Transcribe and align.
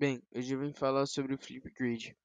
Bem, 0.00 0.22
hoje 0.34 0.54
eu 0.54 0.58
vim 0.58 0.72
falar 0.72 1.04
sobre 1.04 1.34
o 1.34 1.38
Flipgrid. 1.38 2.16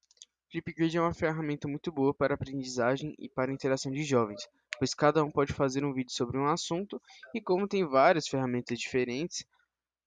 Flipgrid 0.50 0.96
é 0.96 1.00
uma 1.02 1.12
ferramenta 1.12 1.68
muito 1.68 1.92
boa 1.92 2.14
para 2.14 2.32
aprendizagem 2.32 3.14
e 3.18 3.28
para 3.28 3.52
interação 3.52 3.92
de 3.92 4.02
jovens, 4.02 4.48
pois 4.78 4.94
cada 4.94 5.22
um 5.22 5.30
pode 5.30 5.52
fazer 5.52 5.84
um 5.84 5.92
vídeo 5.92 6.10
sobre 6.10 6.38
um 6.38 6.46
assunto 6.46 6.98
e 7.34 7.40
como 7.42 7.68
tem 7.68 7.84
várias 7.84 8.28
ferramentas 8.28 8.78
diferentes, 8.78 9.44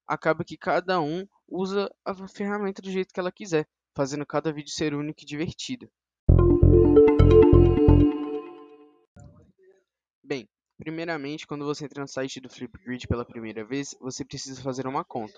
acaba 0.07 0.43
que 0.43 0.57
cada 0.57 0.99
um 0.99 1.27
usa 1.47 1.93
a 2.03 2.27
ferramenta 2.27 2.81
do 2.81 2.89
jeito 2.89 3.13
que 3.13 3.19
ela 3.19 3.31
quiser, 3.31 3.67
fazendo 3.95 4.25
cada 4.25 4.51
vídeo 4.51 4.71
ser 4.71 4.95
único 4.95 5.21
e 5.21 5.25
divertido. 5.25 5.87
Bem, 10.23 10.49
primeiramente, 10.75 11.45
quando 11.45 11.65
você 11.65 11.85
entra 11.85 12.01
no 12.01 12.07
site 12.07 12.41
do 12.41 12.49
Flipgrid 12.49 13.07
pela 13.07 13.23
primeira 13.23 13.63
vez, 13.63 13.95
você 14.01 14.25
precisa 14.25 14.59
fazer 14.59 14.87
uma 14.87 15.05
conta. 15.05 15.37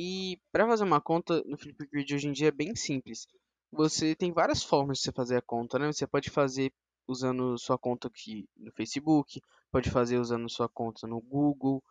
E 0.00 0.40
para 0.52 0.64
fazer 0.64 0.84
uma 0.84 1.00
conta 1.00 1.42
no 1.44 1.58
Flipgrid 1.58 2.14
hoje 2.14 2.28
em 2.28 2.32
dia 2.32 2.48
é 2.48 2.52
bem 2.52 2.72
simples. 2.76 3.26
Você 3.72 4.14
tem 4.14 4.32
várias 4.32 4.62
formas 4.62 4.98
de 4.98 5.02
você 5.02 5.10
fazer 5.10 5.36
a 5.36 5.42
conta, 5.42 5.76
né? 5.76 5.92
Você 5.92 6.06
pode 6.06 6.30
fazer 6.30 6.72
usando 7.08 7.58
sua 7.58 7.76
conta 7.76 8.06
aqui 8.06 8.48
no 8.56 8.70
Facebook, 8.70 9.42
pode 9.72 9.90
fazer 9.90 10.20
usando 10.20 10.48
sua 10.48 10.68
conta 10.68 11.04
no 11.08 11.20
Google, 11.20 11.82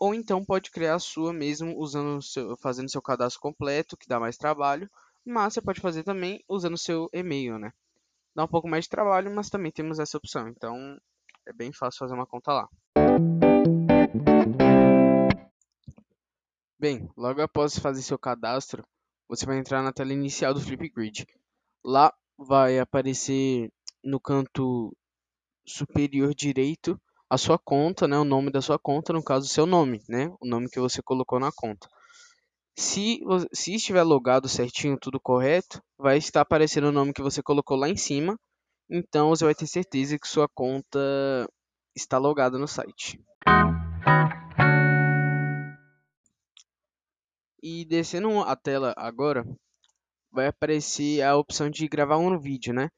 ou 0.00 0.14
então 0.14 0.42
pode 0.42 0.70
criar 0.70 0.94
a 0.94 0.98
sua 0.98 1.34
mesmo 1.34 1.78
usando 1.78 2.22
seu, 2.22 2.56
fazendo 2.56 2.90
seu 2.90 3.02
cadastro 3.02 3.42
completo, 3.42 3.94
que 3.94 4.08
dá 4.08 4.18
mais 4.18 4.38
trabalho, 4.38 4.88
mas 5.22 5.52
você 5.52 5.60
pode 5.60 5.82
fazer 5.82 6.02
também 6.02 6.42
usando 6.48 6.78
seu 6.78 7.10
e-mail, 7.12 7.58
né? 7.58 7.74
Dá 8.34 8.44
um 8.44 8.48
pouco 8.48 8.66
mais 8.66 8.84
de 8.84 8.90
trabalho, 8.90 9.30
mas 9.30 9.50
também 9.50 9.70
temos 9.70 9.98
essa 9.98 10.16
opção, 10.16 10.48
então 10.48 10.98
é 11.46 11.52
bem 11.52 11.74
fácil 11.74 11.98
fazer 11.98 12.14
uma 12.14 12.26
conta 12.26 12.54
lá. 12.54 12.68
Bem, 16.78 17.08
logo 17.16 17.40
após 17.40 17.78
fazer 17.78 18.02
seu 18.02 18.18
cadastro, 18.18 18.84
você 19.28 19.46
vai 19.46 19.58
entrar 19.58 19.82
na 19.82 19.92
tela 19.92 20.12
inicial 20.12 20.52
do 20.52 20.60
Flipgrid. 20.60 21.26
Lá 21.84 22.12
vai 22.36 22.78
aparecer 22.78 23.70
no 24.02 24.20
canto 24.20 24.94
superior 25.66 26.34
direito 26.34 27.00
a 27.30 27.38
sua 27.38 27.58
conta, 27.58 28.06
né, 28.06 28.18
o 28.18 28.24
nome 28.24 28.50
da 28.50 28.60
sua 28.60 28.78
conta, 28.78 29.12
no 29.12 29.22
caso, 29.22 29.46
o 29.46 29.48
seu 29.48 29.66
nome, 29.66 30.02
né, 30.08 30.28
o 30.40 30.46
nome 30.46 30.68
que 30.68 30.80
você 30.80 31.02
colocou 31.02 31.40
na 31.40 31.50
conta. 31.52 31.88
Se, 32.76 33.20
se 33.52 33.74
estiver 33.74 34.02
logado 34.02 34.48
certinho, 34.48 34.98
tudo 34.98 35.20
correto, 35.20 35.80
vai 35.98 36.18
estar 36.18 36.40
aparecendo 36.40 36.88
o 36.88 36.92
nome 36.92 37.12
que 37.12 37.22
você 37.22 37.42
colocou 37.42 37.76
lá 37.76 37.88
em 37.88 37.96
cima. 37.96 38.38
Então 38.90 39.30
você 39.30 39.44
vai 39.44 39.54
ter 39.54 39.66
certeza 39.66 40.18
que 40.18 40.28
sua 40.28 40.48
conta 40.48 40.98
está 41.94 42.18
logada 42.18 42.58
no 42.58 42.66
site. 42.68 43.20
E 47.66 47.82
descendo 47.86 48.40
a 48.40 48.54
tela 48.54 48.92
agora, 48.94 49.42
vai 50.30 50.48
aparecer 50.48 51.22
a 51.22 51.34
opção 51.34 51.70
de 51.70 51.88
gravar 51.88 52.18
um 52.18 52.38
vídeo, 52.38 52.74
né? 52.74 52.90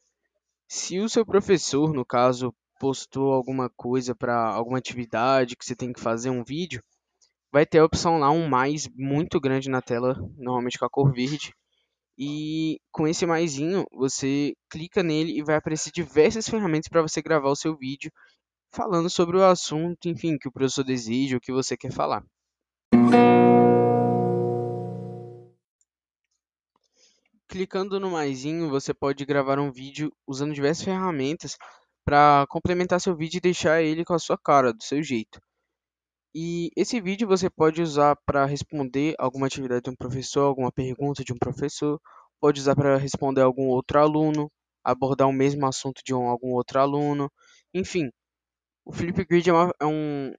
Se 0.68 0.98
o 0.98 1.08
seu 1.08 1.24
professor, 1.24 1.94
no 1.94 2.04
caso, 2.04 2.52
postou 2.80 3.32
alguma 3.32 3.70
coisa 3.76 4.12
para 4.12 4.36
alguma 4.36 4.78
atividade 4.78 5.54
que 5.54 5.64
você 5.64 5.76
tem 5.76 5.92
que 5.92 6.00
fazer 6.00 6.30
um 6.30 6.42
vídeo, 6.42 6.82
vai 7.52 7.64
ter 7.64 7.78
a 7.78 7.84
opção 7.84 8.18
lá 8.18 8.28
um 8.32 8.48
mais 8.48 8.88
muito 8.92 9.38
grande 9.38 9.70
na 9.70 9.80
tela, 9.80 10.16
normalmente 10.36 10.80
com 10.80 10.84
a 10.84 10.90
cor 10.90 11.12
verde. 11.12 11.54
E 12.18 12.80
com 12.90 13.06
esse 13.06 13.24
maisinho, 13.24 13.84
você 13.92 14.52
clica 14.68 15.00
nele 15.00 15.38
e 15.38 15.44
vai 15.44 15.54
aparecer 15.54 15.92
diversas 15.92 16.48
ferramentas 16.48 16.88
para 16.88 17.02
você 17.02 17.22
gravar 17.22 17.50
o 17.50 17.56
seu 17.56 17.76
vídeo 17.76 18.10
falando 18.72 19.08
sobre 19.08 19.36
o 19.36 19.44
assunto, 19.44 20.08
enfim, 20.08 20.36
que 20.36 20.48
o 20.48 20.52
professor 20.52 20.82
deseja, 20.82 21.36
o 21.36 21.40
que 21.40 21.52
você 21.52 21.76
quer 21.76 21.92
falar. 21.92 22.24
Clicando 27.56 27.98
no 27.98 28.10
maisinho, 28.10 28.68
você 28.68 28.92
pode 28.92 29.24
gravar 29.24 29.58
um 29.58 29.72
vídeo 29.72 30.12
usando 30.26 30.52
diversas 30.52 30.84
ferramentas 30.84 31.56
para 32.04 32.44
complementar 32.50 33.00
seu 33.00 33.16
vídeo 33.16 33.38
e 33.38 33.40
deixar 33.40 33.80
ele 33.80 34.04
com 34.04 34.12
a 34.12 34.18
sua 34.18 34.36
cara, 34.36 34.74
do 34.74 34.82
seu 34.82 35.02
jeito. 35.02 35.40
E 36.34 36.68
esse 36.76 37.00
vídeo 37.00 37.26
você 37.26 37.48
pode 37.48 37.80
usar 37.80 38.14
para 38.26 38.44
responder 38.44 39.14
alguma 39.18 39.46
atividade 39.46 39.84
de 39.84 39.88
um 39.88 39.96
professor, 39.96 40.42
alguma 40.42 40.70
pergunta 40.70 41.24
de 41.24 41.32
um 41.32 41.38
professor, 41.38 41.98
pode 42.38 42.60
usar 42.60 42.76
para 42.76 42.98
responder 42.98 43.40
algum 43.40 43.68
outro 43.68 43.98
aluno, 44.00 44.52
abordar 44.84 45.26
o 45.26 45.32
mesmo 45.32 45.64
assunto 45.66 46.02
de 46.04 46.12
um, 46.12 46.28
algum 46.28 46.52
outro 46.52 46.78
aluno, 46.78 47.32
enfim. 47.72 48.10
O 48.84 48.92
Flipgrid 48.92 49.48
é, 49.48 49.52
uma, 49.54 49.72
é 49.80 49.86
um, 49.86 50.30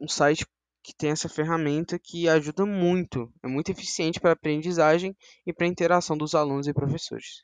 um 0.00 0.08
site 0.08 0.46
que 0.82 0.94
tem 0.94 1.10
essa 1.10 1.28
ferramenta 1.28 1.98
que 1.98 2.28
ajuda 2.28 2.66
muito, 2.66 3.32
é 3.42 3.46
muito 3.46 3.70
eficiente 3.70 4.20
para 4.20 4.30
a 4.30 4.32
aprendizagem 4.32 5.16
e 5.46 5.52
para 5.52 5.66
a 5.66 5.68
interação 5.68 6.16
dos 6.16 6.34
alunos 6.34 6.66
e 6.66 6.74
professores. 6.74 7.42